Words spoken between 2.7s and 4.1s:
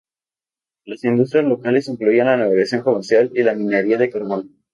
comercial y la minería de